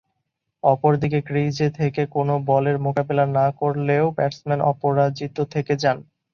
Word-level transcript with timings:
অপরদিকে 0.63 1.19
ক্রিজে 1.21 1.67
থেকে 1.79 2.01
কোন 2.15 2.29
বলের 2.49 2.77
মোকাবেলা 2.85 3.25
না 3.37 3.45
করলেও 3.59 4.05
ব্যাটসম্যান 4.17 4.61
অপরাজিত 4.71 5.37
থেকে 5.53 5.73
যান। 5.83 5.97